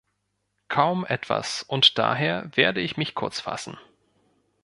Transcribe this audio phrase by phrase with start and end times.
[0.67, 3.77] Kaum etwas, und daher werde ich mich kurz fassen.